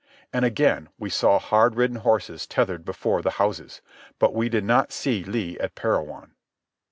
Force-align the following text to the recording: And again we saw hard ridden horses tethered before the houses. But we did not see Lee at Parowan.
And 0.33 0.43
again 0.43 0.89
we 0.97 1.11
saw 1.11 1.37
hard 1.37 1.75
ridden 1.75 1.97
horses 1.97 2.47
tethered 2.47 2.83
before 2.83 3.21
the 3.21 3.29
houses. 3.37 3.83
But 4.17 4.33
we 4.33 4.49
did 4.49 4.63
not 4.63 4.91
see 4.91 5.23
Lee 5.23 5.59
at 5.59 5.75
Parowan. 5.75 6.33